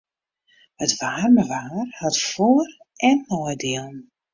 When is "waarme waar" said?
0.99-1.87